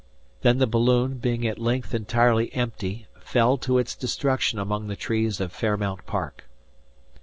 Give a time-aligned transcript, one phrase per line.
[0.41, 5.39] Then the balloon, being at length entirely empty, fell to its destruction among the trees
[5.39, 6.49] of Fairmount Park.